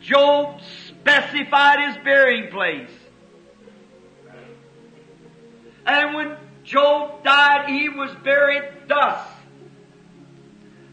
Job 0.00 0.60
specified 0.88 1.88
his 1.88 2.04
burying 2.04 2.50
place. 2.50 2.90
And 5.86 6.14
when 6.14 6.36
Job 6.64 7.22
died, 7.22 7.68
he 7.68 7.88
was 7.88 8.10
buried 8.24 8.88
thus. 8.88 9.28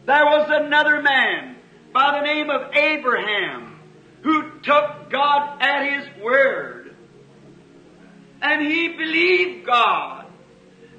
There 0.06 0.24
was 0.26 0.48
another 0.50 1.02
man 1.02 1.56
by 1.92 2.18
the 2.18 2.24
name 2.24 2.50
of 2.50 2.72
Abraham 2.74 3.80
who 4.22 4.60
took 4.60 5.10
God 5.10 5.60
at 5.60 6.00
his 6.00 6.22
word. 6.22 6.94
And 8.40 8.62
he 8.62 8.88
believed 8.88 9.66
God. 9.66 10.26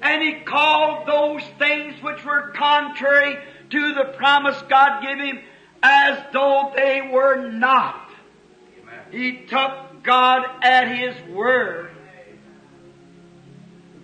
And 0.02 0.22
he 0.22 0.40
called 0.40 1.06
those 1.06 1.42
things 1.58 2.02
which 2.02 2.24
were 2.24 2.52
contrary 2.54 3.38
to 3.74 3.94
the 3.94 4.12
promise 4.16 4.60
God 4.68 5.02
gave 5.02 5.18
him 5.18 5.40
as 5.82 6.18
though 6.32 6.72
they 6.76 7.10
were 7.12 7.50
not. 7.50 8.08
He 9.10 9.46
took 9.46 10.02
God 10.04 10.44
at 10.62 10.86
his 10.86 11.14
word. 11.34 11.90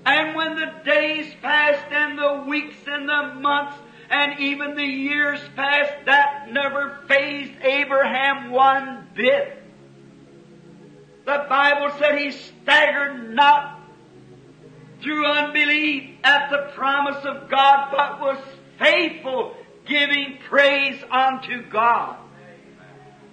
And 0.04 0.34
when 0.34 0.56
the 0.56 0.72
days 0.84 1.32
passed 1.40 1.92
and 1.92 2.18
the 2.18 2.44
weeks 2.48 2.76
and 2.86 3.08
the 3.08 3.34
months 3.40 3.76
and 4.10 4.40
even 4.40 4.74
the 4.74 4.84
years 4.84 5.40
passed, 5.54 6.06
that 6.06 6.50
never 6.50 6.98
fazed 7.06 7.52
Abraham 7.62 8.50
one 8.50 9.06
bit. 9.14 9.62
The 11.26 11.46
Bible 11.48 11.94
said 11.98 12.18
he 12.18 12.32
staggered 12.32 13.34
not 13.34 13.80
through 15.00 15.26
unbelief 15.26 16.16
at 16.24 16.50
the 16.50 16.72
promise 16.74 17.24
of 17.24 17.48
God, 17.48 17.92
but 17.92 18.20
was 18.20 18.44
faithful, 18.80 19.54
giving 19.86 20.38
praise 20.48 21.02
unto 21.10 21.68
God. 21.68 22.16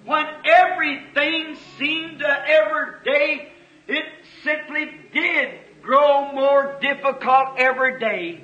When 0.05 0.25
everything 0.45 1.57
seemed 1.77 2.19
to 2.19 2.49
every 2.49 3.03
day, 3.03 3.51
it 3.87 4.05
simply 4.43 4.89
did 5.11 5.59
grow 5.81 6.31
more 6.31 6.77
difficult 6.81 7.57
every 7.57 7.99
day. 7.99 8.43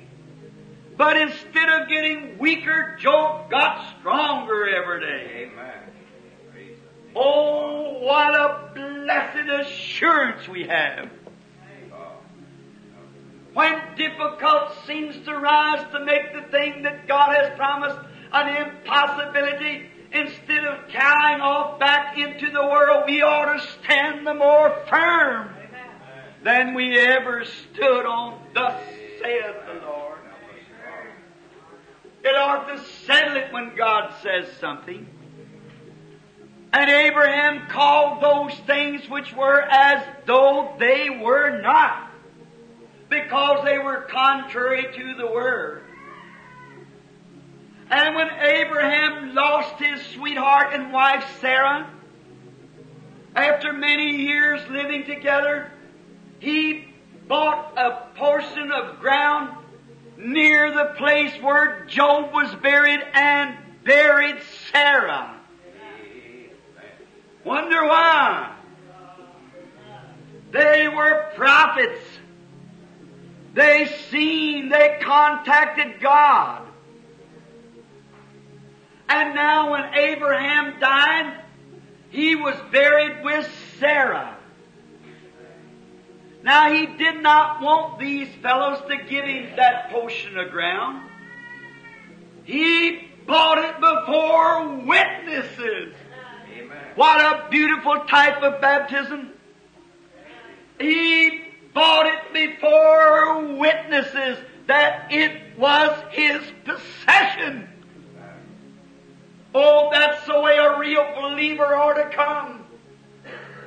But 0.96 1.16
instead 1.16 1.68
of 1.68 1.88
getting 1.88 2.38
weaker, 2.38 2.96
Job 3.00 3.50
got 3.50 3.98
stronger 3.98 4.68
every 4.68 5.00
day. 5.00 5.50
Amen. 5.50 5.74
Oh, 7.16 7.98
what 8.00 8.34
a 8.34 8.70
blessed 8.74 9.48
assurance 9.66 10.48
we 10.48 10.64
have. 10.64 11.10
When 13.54 13.80
difficult 13.96 14.76
seems 14.86 15.24
to 15.24 15.34
rise 15.34 15.90
to 15.92 16.04
make 16.04 16.34
the 16.34 16.42
thing 16.50 16.82
that 16.82 17.06
God 17.06 17.34
has 17.34 17.56
promised 17.56 17.98
an 18.32 18.68
impossibility, 18.68 19.86
instead 20.12 20.64
of 20.64 20.88
carrying 20.88 21.40
off 21.40 21.78
back 21.78 22.18
into 22.18 22.50
the 22.50 22.62
world, 22.62 23.04
we 23.06 23.22
ought 23.22 23.54
to 23.54 23.66
stand 23.82 24.26
the 24.26 24.34
more 24.34 24.84
firm 24.88 25.50
than 26.42 26.74
we 26.74 26.98
ever 26.98 27.44
stood 27.44 28.06
on. 28.06 28.40
Thus 28.54 28.80
saith 29.22 29.56
the 29.66 29.86
Lord. 29.86 30.18
It 32.24 32.36
ought 32.36 32.68
to 32.68 32.82
settle 33.06 33.36
it 33.36 33.52
when 33.52 33.76
God 33.76 34.14
says 34.22 34.48
something. 34.58 35.06
And 36.72 36.90
Abraham 36.90 37.68
called 37.68 38.22
those 38.22 38.58
things 38.60 39.08
which 39.08 39.32
were 39.32 39.60
as 39.60 40.04
though 40.26 40.74
they 40.78 41.08
were 41.08 41.60
not, 41.60 42.10
because 43.22 43.64
they 43.64 43.78
were 43.78 44.02
contrary 44.10 44.86
to 44.96 45.14
the 45.14 45.26
Word. 45.26 45.82
And 47.90 48.14
when 48.14 48.28
Abraham 48.30 49.34
lost 49.34 49.74
his 49.82 50.00
sweetheart 50.14 50.74
and 50.74 50.92
wife 50.92 51.24
Sarah, 51.40 51.90
after 53.36 53.72
many 53.72 54.16
years 54.16 54.60
living 54.70 55.04
together, 55.04 55.70
he 56.40 56.86
bought 57.28 57.76
a 57.76 58.16
portion 58.16 58.70
of 58.72 59.00
ground 59.00 59.56
near 60.16 60.72
the 60.72 60.94
place 60.96 61.32
where 61.42 61.84
Job 61.86 62.32
was 62.32 62.54
buried 62.62 63.00
and 63.12 63.56
buried 63.84 64.36
Sarah. 64.72 65.40
Wonder 67.44 67.84
why? 67.86 68.54
They 70.52 70.88
were 70.88 71.32
prophets. 71.34 72.03
They 73.54 73.86
seen, 74.10 74.68
they 74.68 74.98
contacted 75.00 76.00
God. 76.00 76.66
And 79.08 79.34
now 79.34 79.70
when 79.70 79.94
Abraham 79.94 80.80
died, 80.80 81.40
he 82.10 82.34
was 82.34 82.56
buried 82.72 83.24
with 83.24 83.48
Sarah. 83.78 84.36
Now 86.42 86.72
he 86.72 86.86
did 86.86 87.22
not 87.22 87.62
want 87.62 87.98
these 88.00 88.28
fellows 88.42 88.80
to 88.88 88.96
give 89.08 89.24
him 89.24 89.56
that 89.56 89.90
portion 89.90 90.36
of 90.36 90.50
ground. 90.50 91.08
He 92.44 93.08
bought 93.26 93.58
it 93.58 93.80
before 93.80 94.84
witnesses. 94.84 95.94
Amen. 96.52 96.76
What 96.96 97.20
a 97.20 97.48
beautiful 97.50 98.04
type 98.06 98.42
of 98.42 98.60
baptism. 98.60 99.30
He 100.78 101.43
bought 101.74 102.06
it 102.06 102.32
before 102.32 103.56
witnesses 103.56 104.38
that 104.66 105.12
it 105.12 105.58
was 105.58 106.02
his 106.10 106.40
possession. 106.64 107.68
Oh, 109.54 109.90
that's 109.92 110.26
the 110.26 110.40
way 110.40 110.56
a 110.56 110.78
real 110.78 111.04
believer 111.14 111.76
ought 111.76 111.94
to 111.94 112.16
come. 112.16 112.64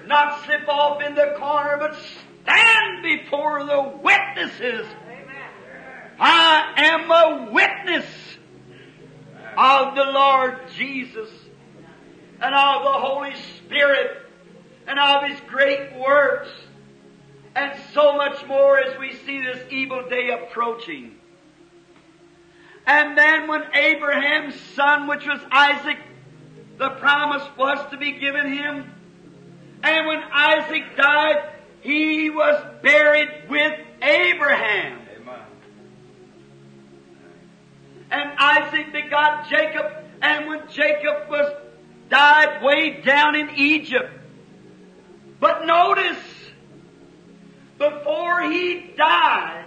Not 0.07 0.43
slip 0.45 0.67
off 0.67 1.01
in 1.01 1.15
the 1.15 1.35
corner, 1.37 1.77
but 1.77 1.95
stand 2.43 3.03
before 3.03 3.65
the 3.65 3.99
witnesses. 4.01 4.87
I 6.19 6.73
am 6.77 7.11
a 7.11 7.51
witness 7.51 8.05
of 9.57 9.95
the 9.95 10.05
Lord 10.05 10.59
Jesus 10.75 11.29
and 12.41 12.55
of 12.55 12.83
the 12.83 12.99
Holy 12.99 13.35
Spirit 13.57 14.17
and 14.87 14.99
of 14.99 15.29
His 15.29 15.39
great 15.47 15.95
works 15.97 16.49
and 17.57 17.81
so 17.91 18.13
much 18.13 18.45
more 18.45 18.77
as 18.77 18.99
we 18.99 19.13
see 19.25 19.41
this 19.41 19.59
evil 19.71 20.07
day 20.07 20.29
approaching. 20.29 21.15
And 22.85 23.17
then 23.17 23.47
when 23.47 23.63
Abraham's 23.73 24.53
son, 24.75 25.07
which 25.07 25.25
was 25.25 25.41
Isaac, 25.51 25.97
the 26.77 26.91
promise 26.91 27.41
was 27.57 27.79
to 27.89 27.97
be 27.97 28.11
given 28.11 28.53
him. 28.53 28.93
And 29.81 30.07
when 30.07 30.21
Isaac 30.31 30.83
died, 30.95 31.49
he 31.81 32.29
was 32.29 32.63
buried 32.83 33.49
with 33.49 33.73
Abraham. 34.03 34.99
Amen. 35.19 35.39
And 38.11 38.31
Isaac 38.37 38.93
begot 38.93 39.49
Jacob, 39.49 39.91
and 40.21 40.47
when 40.47 40.61
Jacob 40.69 41.27
was 41.27 41.53
died 42.09 42.61
way 42.61 43.01
down 43.01 43.35
in 43.35 43.49
Egypt. 43.55 44.11
But 45.39 45.65
notice, 45.65 46.17
before 47.77 48.41
he 48.41 48.91
died, 48.97 49.65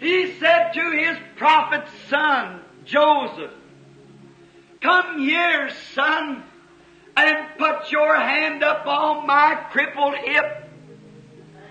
he 0.00 0.32
said 0.38 0.72
to 0.72 0.90
his 0.90 1.16
prophet 1.36 1.84
son, 2.08 2.60
Joseph, 2.84 3.52
Come 4.80 5.20
here, 5.20 5.70
son, 5.94 6.42
and 7.16 7.48
put 7.56 7.90
your 7.90 8.14
hand 8.14 8.62
up 8.62 8.86
on 8.86 9.26
my 9.26 9.54
crippled 9.70 10.14
hip. 10.16 10.68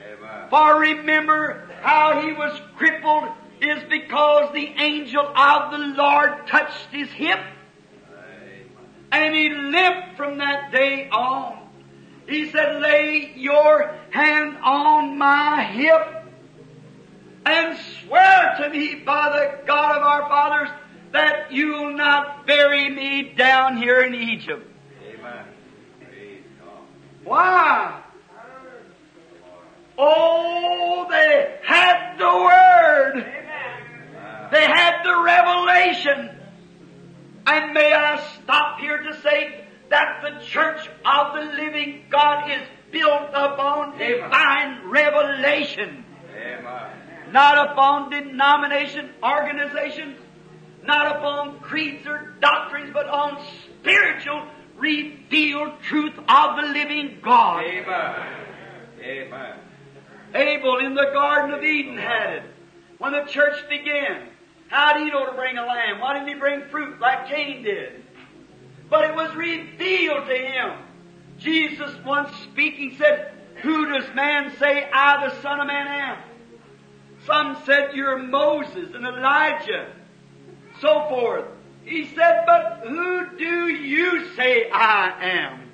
Amen. 0.03 0.49
For 0.49 0.79
remember 0.79 1.69
how 1.81 2.21
he 2.21 2.33
was 2.33 2.59
crippled 2.75 3.29
is 3.61 3.83
because 3.89 4.51
the 4.53 4.67
angel 4.77 5.27
of 5.27 5.71
the 5.71 5.77
Lord 5.77 6.47
touched 6.47 6.87
his 6.91 7.09
hip. 7.09 7.39
Amen. 8.09 8.65
And 9.11 9.35
he 9.35 9.49
limped 9.49 10.17
from 10.17 10.39
that 10.39 10.71
day 10.71 11.07
on. 11.09 11.62
He 12.27 12.49
said, 12.51 12.81
lay 12.81 13.33
your 13.35 13.93
hand 14.11 14.57
on 14.63 15.17
my 15.17 15.63
hip 15.63 16.23
and 17.45 17.77
swear 18.05 18.55
to 18.59 18.69
me 18.69 18.95
by 18.95 19.29
the 19.29 19.65
God 19.67 19.97
of 19.97 20.03
our 20.03 20.21
fathers 20.29 20.69
that 21.11 21.51
you'll 21.51 21.93
not 21.95 22.47
bury 22.47 22.89
me 22.89 23.33
down 23.37 23.77
here 23.77 24.01
in 24.03 24.15
Egypt. 24.15 24.65
Amen. 25.05 25.45
Why? 27.23 28.01
Oh, 29.97 31.07
they 31.09 31.59
had 31.63 32.17
the 32.17 32.25
Word. 32.25 33.25
They 34.51 34.65
had 34.65 35.03
the 35.03 35.21
revelation. 35.21 36.29
And 37.45 37.73
may 37.73 37.93
I 37.93 38.23
stop 38.41 38.79
here 38.79 39.03
to 39.03 39.21
say 39.21 39.62
that 39.89 40.21
the 40.23 40.45
church 40.45 40.89
of 41.05 41.33
the 41.33 41.55
living 41.55 42.05
God 42.09 42.51
is 42.51 42.67
built 42.91 43.29
upon 43.33 43.97
divine 43.97 44.89
revelation. 44.89 46.05
Amen 46.35 47.03
not 47.33 47.71
upon 47.71 48.11
denomination, 48.11 49.09
organizations, 49.23 50.19
not 50.85 51.17
upon 51.17 51.59
creeds 51.59 52.05
or 52.05 52.35
doctrines, 52.39 52.91
but 52.93 53.07
on 53.07 53.43
spiritual 53.65 54.47
revealed 54.77 55.81
truth 55.81 56.13
of 56.29 56.55
the 56.57 56.67
living 56.73 57.17
God. 57.23 57.63
Amen. 57.63 58.15
Amen. 59.01 59.59
Abel 60.35 60.77
in 60.77 60.93
the 60.93 61.09
Garden 61.11 61.53
of 61.53 61.63
Eden 61.63 61.97
had 61.97 62.33
it. 62.33 62.43
When 62.99 63.13
the 63.13 63.23
church 63.23 63.67
began, 63.67 64.29
how 64.67 64.93
did 64.93 65.03
he 65.03 65.09
know 65.09 65.25
to 65.25 65.33
bring 65.33 65.57
a 65.57 65.65
lamb? 65.65 65.99
Why 65.99 66.13
didn't 66.13 66.29
he 66.29 66.35
bring 66.35 66.69
fruit 66.69 66.99
like 66.99 67.27
Cain 67.27 67.63
did? 67.63 68.02
But 68.93 69.05
it 69.05 69.15
was 69.15 69.33
revealed 69.33 70.27
to 70.27 70.35
him. 70.35 70.77
Jesus 71.39 71.91
once 72.05 72.29
speaking 72.43 72.95
said, 72.95 73.33
Who 73.63 73.87
does 73.87 74.13
man 74.13 74.55
say 74.59 74.87
I, 74.87 75.27
the 75.27 75.41
Son 75.41 75.59
of 75.59 75.65
Man, 75.65 75.87
am? 75.87 76.17
Some 77.25 77.57
said 77.65 77.95
you're 77.95 78.19
Moses 78.19 78.93
and 78.93 79.03
Elijah, 79.03 79.91
so 80.79 81.07
forth. 81.09 81.45
He 81.83 82.05
said, 82.13 82.43
but 82.45 82.81
who 82.87 83.35
do 83.35 83.67
you 83.69 84.31
say 84.35 84.69
I 84.69 85.15
am? 85.23 85.71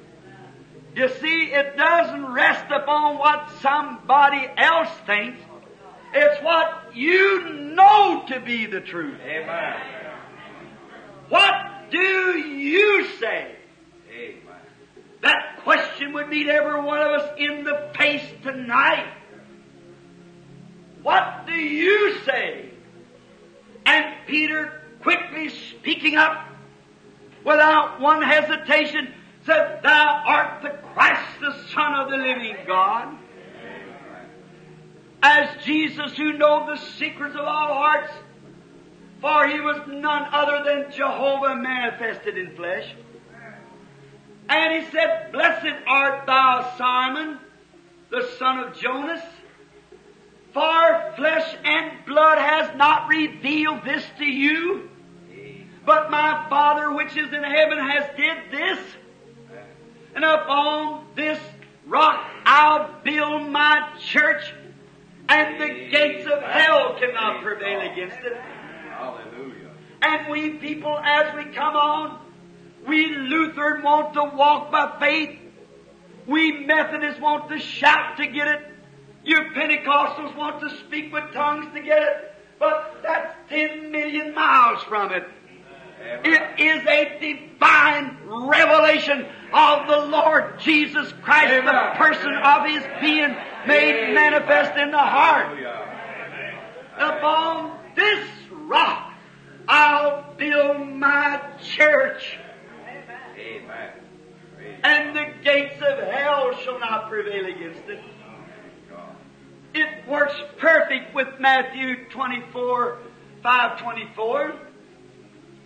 You 0.96 1.10
see, 1.10 1.52
it 1.52 1.76
doesn't 1.76 2.26
rest 2.26 2.72
upon 2.72 3.18
what 3.18 3.52
somebody 3.62 4.48
else 4.56 4.92
thinks. 5.06 5.42
It's 6.14 6.42
what 6.42 6.96
you 6.96 7.50
know 7.76 8.24
to 8.30 8.40
be 8.40 8.66
the 8.66 8.80
truth. 8.80 9.20
Amen. 9.26 9.76
What 11.28 11.69
do 11.92 12.38
you 12.38 13.06
say? 13.20 13.56
Amen. 14.12 14.42
That 15.22 15.60
question 15.64 16.14
would 16.14 16.30
meet 16.30 16.48
every 16.48 16.82
one 16.82 17.02
of 17.02 17.22
us 17.22 17.30
in 17.38 17.64
the 17.64 17.90
face 17.98 18.24
tonight. 18.44 19.14
What 21.04 21.46
do 21.46 21.54
you 21.54 22.20
say? 22.26 22.70
And 23.86 24.16
Peter, 24.28 24.82
quickly 25.02 25.50
speaking 25.50 26.16
up, 26.16 26.46
without 27.44 28.00
one 28.00 28.22
hesitation, 28.22 29.14
said, 29.46 29.82
Thou 29.84 30.24
art 30.26 30.62
the 30.62 30.70
Christ, 30.94 31.40
the 31.42 31.54
Son 31.74 31.94
of 31.96 32.10
the 32.10 32.18
living 32.18 32.56
God. 32.68 33.18
As 35.22 35.64
Jesus, 35.66 36.16
who 36.16 36.34
know 36.34 36.66
the 36.66 36.82
secrets 36.98 37.36
of 37.36 37.42
all 37.42 37.74
hearts, 37.74 38.12
for 39.22 39.48
he 39.48 39.60
was 39.60 39.82
none 39.88 40.28
other 40.32 40.64
than 40.64 40.92
Jehovah 40.92 41.56
manifested 41.56 42.38
in 42.38 42.56
flesh. 42.56 42.94
And 44.48 44.84
he 44.84 44.90
said, 44.92 45.32
Blessed 45.32 45.76
art 45.88 46.26
thou, 46.26 46.74
Simon, 46.78 47.38
the 48.10 48.28
son 48.40 48.60
of 48.60 48.80
Jonas, 48.80 49.22
for 50.54 51.14
flesh 51.16 51.56
and 51.64 52.06
blood 52.08 52.40
has 52.40 52.76
not 52.76 53.08
revealed 53.08 53.84
this 53.84 54.04
to 54.18 54.26
you, 54.26 54.90
but 55.86 56.10
my 56.10 56.48
Father 56.50 56.92
which 56.92 57.16
is 57.16 57.32
in 57.32 57.44
heaven 57.44 57.78
has 57.78 58.10
did 58.18 58.38
this. 58.52 58.80
And 60.16 60.26
upon 60.26 61.06
this 61.16 61.40
rock 61.86 62.26
I'll 62.46 62.90
build 63.04 63.52
my 63.52 63.92
church, 64.00 64.54
and 65.28 65.62
the 65.62 65.90
gates 65.92 66.26
of 66.26 66.42
hell 66.42 66.98
cannot 67.00 67.44
prevail 67.44 67.82
against 67.82 68.18
it. 68.26 68.36
Hallelujah. 69.00 69.72
And 70.02 70.30
we 70.30 70.50
people, 70.52 70.98
as 70.98 71.34
we 71.36 71.46
come 71.54 71.76
on, 71.76 72.20
we 72.88 73.08
Lutheran 73.16 73.82
want 73.84 74.14
to 74.14 74.24
walk 74.24 74.72
by 74.72 74.98
faith. 75.00 75.40
We 76.28 76.66
Methodists 76.66 77.20
want 77.20 77.50
to 77.50 77.60
shout 77.60 78.18
to 78.18 78.28
get 78.28 78.48
it. 78.48 78.62
You 79.24 79.38
Pentecostals 79.56 80.36
want 80.36 80.62
to 80.62 80.70
speak 80.86 81.14
with 81.14 81.32
tongues 81.34 81.74
to 81.74 81.82
get 81.82 82.02
it. 82.02 82.36
But 82.60 83.00
that's 83.04 83.34
10 83.50 83.92
million 83.92 84.34
miles 84.34 84.84
from 84.84 85.14
it. 85.14 85.24
It 86.24 86.60
is 86.60 86.86
a 86.88 87.20
divine 87.20 88.18
revelation 88.26 89.26
of 89.54 89.88
the 89.88 90.06
Lord 90.08 90.60
Jesus 90.60 91.14
Christ, 91.22 91.50
the 91.50 91.70
Amen. 91.70 91.96
person 91.98 92.34
of 92.34 92.66
His 92.66 92.84
being 93.02 93.36
made 93.68 94.14
manifest 94.14 94.78
in 94.78 94.92
the 94.92 94.98
heart. 94.98 95.58
Upon 96.98 97.80
this 97.96 98.26
rock 98.70 99.10
I'll 99.72 100.34
build 100.34 100.88
my 100.96 101.40
church, 101.62 102.40
Amen. 103.38 103.92
and 104.84 105.16
the 105.16 105.28
gates 105.44 105.76
of 105.76 106.00
hell 106.12 106.58
shall 106.64 106.80
not 106.80 107.08
prevail 107.08 107.46
against 107.46 107.88
it. 107.88 108.00
It 109.76 110.08
works 110.08 110.34
perfect 110.58 111.14
with 111.14 111.28
Matthew 111.40 112.10
24, 112.10 112.98
524, 113.44 114.56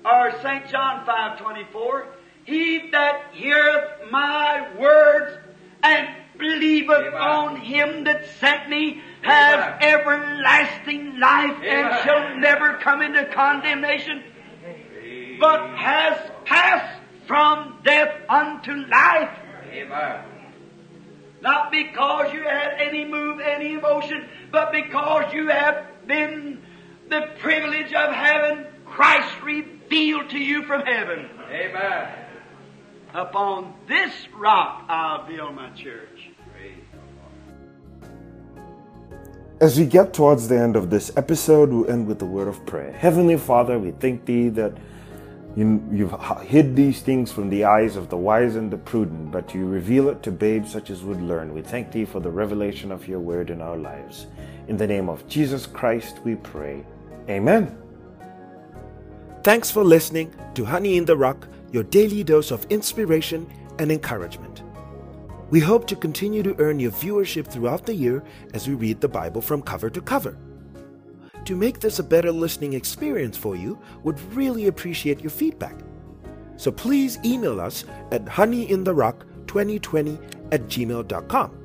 or 0.03 0.31
St. 0.41 0.67
John 0.67 1.05
524. 1.05 2.07
He 2.43 2.89
that 2.91 3.29
heareth 3.31 4.11
my 4.11 4.67
words 4.77 5.37
and 5.81 6.09
believeth 6.37 6.97
Amen. 6.97 7.13
on 7.13 7.55
him 7.55 8.03
that 8.03 8.25
sent 8.41 8.69
me 8.69 9.01
has 9.23 9.55
Amen. 9.55 9.77
everlasting 9.81 11.19
life 11.19 11.57
and 11.63 12.03
shall 12.03 12.37
never 12.37 12.77
come 12.77 13.01
into 13.01 13.25
condemnation, 13.33 14.23
but 15.39 15.69
has 15.77 16.19
passed 16.45 17.01
from 17.27 17.79
death 17.83 18.13
unto 18.29 18.73
life. 18.73 19.39
Amen. 19.71 20.25
Not 21.41 21.71
because 21.71 22.31
you 22.33 22.43
had 22.43 22.75
any 22.79 23.05
move, 23.05 23.39
any 23.39 23.73
emotion, 23.73 24.25
but 24.51 24.71
because 24.71 25.33
you 25.33 25.47
have 25.49 25.85
been 26.07 26.61
the 27.09 27.29
privilege 27.39 27.93
of 27.93 28.13
having 28.13 28.65
Christ 28.85 29.41
revealed 29.43 30.29
to 30.29 30.39
you 30.39 30.63
from 30.63 30.81
heaven. 30.81 31.29
Amen. 31.49 32.09
Upon 33.13 33.73
this 33.87 34.11
rock 34.37 34.85
I'll 34.89 35.27
build 35.27 35.55
my 35.55 35.69
church. 35.71 36.12
As 39.63 39.79
we 39.79 39.85
get 39.85 40.13
towards 40.13 40.49
the 40.49 40.59
end 40.59 40.75
of 40.75 40.89
this 40.89 41.09
episode, 41.15 41.69
we'll 41.69 41.89
end 41.89 42.05
with 42.05 42.21
a 42.21 42.25
word 42.25 42.49
of 42.49 42.65
prayer. 42.65 42.91
Heavenly 42.91 43.37
Father, 43.37 43.79
we 43.79 43.91
thank 43.91 44.25
Thee 44.25 44.49
that 44.49 44.73
you, 45.55 45.81
you've 45.89 46.13
hid 46.41 46.75
these 46.75 47.01
things 47.01 47.31
from 47.31 47.49
the 47.49 47.63
eyes 47.63 47.95
of 47.95 48.09
the 48.09 48.17
wise 48.17 48.57
and 48.57 48.69
the 48.69 48.75
prudent, 48.75 49.31
but 49.31 49.55
you 49.55 49.65
reveal 49.65 50.09
it 50.09 50.21
to 50.23 50.31
babes 50.31 50.69
such 50.69 50.89
as 50.89 51.01
would 51.03 51.21
learn. 51.21 51.53
We 51.53 51.61
thank 51.61 51.93
Thee 51.93 52.03
for 52.03 52.19
the 52.19 52.29
revelation 52.29 52.91
of 52.91 53.07
Your 53.07 53.21
word 53.21 53.49
in 53.49 53.61
our 53.61 53.77
lives. 53.77 54.27
In 54.67 54.75
the 54.75 54.85
name 54.85 55.07
of 55.07 55.25
Jesus 55.29 55.65
Christ, 55.65 56.19
we 56.25 56.35
pray. 56.35 56.85
Amen. 57.29 57.73
Thanks 59.45 59.71
for 59.71 59.85
listening 59.85 60.35
to 60.55 60.65
Honey 60.65 60.97
in 60.97 61.05
the 61.05 61.15
Rock, 61.15 61.47
your 61.71 61.83
daily 61.83 62.25
dose 62.25 62.51
of 62.51 62.65
inspiration 62.65 63.49
and 63.79 63.93
encouragement. 63.93 64.61
We 65.53 65.59
hope 65.59 65.85
to 65.89 65.95
continue 65.95 66.41
to 66.41 66.55
earn 66.57 66.79
your 66.79 66.89
viewership 66.89 67.45
throughout 67.45 67.85
the 67.85 67.93
year 67.93 68.23
as 68.55 68.67
we 68.67 68.73
read 68.73 68.99
the 68.99 69.07
Bible 69.07 69.39
from 69.39 69.61
cover 69.61 69.87
to 69.87 70.01
cover. 70.01 70.35
To 71.45 71.55
make 71.55 71.79
this 71.79 71.99
a 71.99 72.03
better 72.03 72.31
listening 72.31 72.73
experience 72.73 73.37
for 73.37 73.55
you, 73.55 73.77
would 74.01 74.19
really 74.33 74.65
appreciate 74.65 75.21
your 75.21 75.29
feedback. 75.29 75.75
So 76.57 76.71
please 76.71 77.19
email 77.23 77.61
us 77.61 77.85
at 78.11 78.25
honeyintherock2020 78.25 80.51
at 80.51 80.63
gmail.com. 80.63 81.57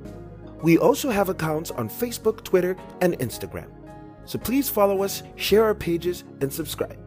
We 0.63 0.77
also 0.77 1.09
have 1.09 1.31
accounts 1.31 1.71
on 1.71 1.89
Facebook, 1.89 2.45
Twitter, 2.45 2.77
and 3.01 3.19
Instagram. 3.21 3.71
So 4.27 4.39
please 4.39 4.69
follow 4.69 5.03
us, 5.03 5.23
share 5.37 5.65
our 5.65 5.75
pages, 5.75 6.25
and 6.43 6.53
subscribe. 6.53 6.99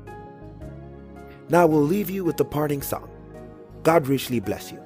Now 1.48 1.68
we'll 1.68 1.84
leave 1.84 2.10
you 2.10 2.24
with 2.24 2.38
the 2.38 2.46
parting 2.46 2.82
song. 2.82 3.08
God 3.84 4.08
richly 4.08 4.40
bless 4.40 4.72
you. 4.72 4.81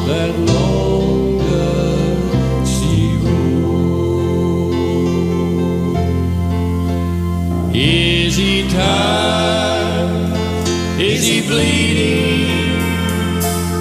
that. 0.07 0.45
Is 7.77 8.37
he 8.37 8.69
tired? 8.69 10.33
Is 11.01 11.27
he 11.27 11.41
bleeding? 11.47 12.49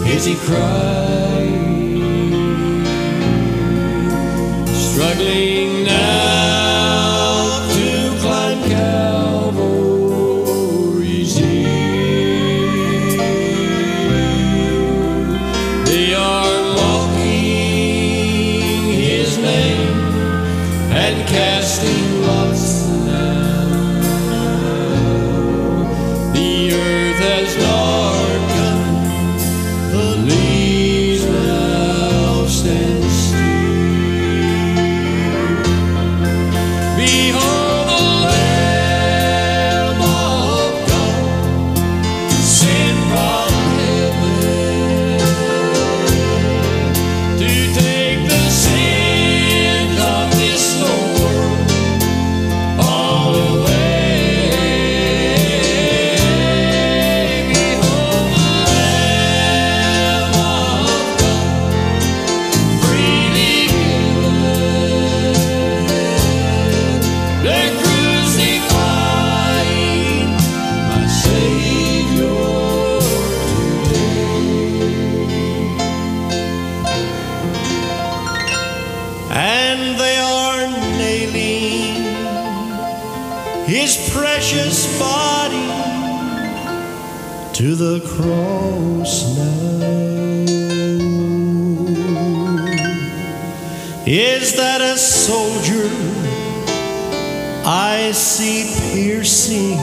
Is 0.08 0.26
he 0.26 0.36
crying? 0.36 1.03
Cross 88.15 89.38
now. 89.38 89.73
Is 94.06 94.56
that 94.56 94.82
a 94.82 94.97
soldier 94.97 95.89
I 97.65 98.12
see 98.13 98.76
piercing 98.93 99.80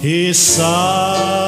his 0.00 0.38
side? 0.38 1.47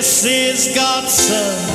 This 0.00 0.24
is 0.24 0.74
God's 0.74 1.12
Son 1.12 1.69